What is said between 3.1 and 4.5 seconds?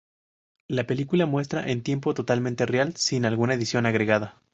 alguna edición agregada.